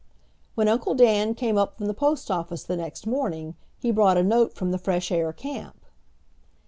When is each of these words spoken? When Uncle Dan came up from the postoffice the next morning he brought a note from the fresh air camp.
When 0.55 0.67
Uncle 0.67 0.95
Dan 0.95 1.35
came 1.35 1.59
up 1.59 1.77
from 1.77 1.85
the 1.85 1.93
postoffice 1.93 2.63
the 2.63 2.75
next 2.75 3.05
morning 3.05 3.53
he 3.77 3.91
brought 3.91 4.17
a 4.17 4.23
note 4.23 4.55
from 4.55 4.71
the 4.71 4.79
fresh 4.79 5.11
air 5.11 5.31
camp. 5.31 5.85